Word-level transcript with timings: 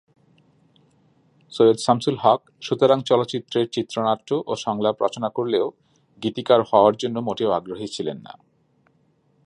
সৈয়দ 1.51 1.77
শামসুল 1.77 2.15
হক 2.23 2.41
'সুতরাং' 2.61 3.01
চলচ্চিত্রের 3.03 3.65
চিত্রনাট্য 3.69 4.29
ও 4.47 4.51
সংলাপ 4.55 4.95
রচনা 5.01 5.29
করলেও 5.29 5.65
গীতিকার 6.21 6.61
হওয়ার 6.63 6.95
জন্য 6.95 7.17
মোটেও 7.19 7.51
আগ্রহী 7.51 7.87
ছিলেন 7.87 8.17
না। 8.17 8.33